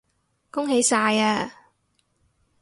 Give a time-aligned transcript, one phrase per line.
[0.49, 1.53] 恭喜晒呀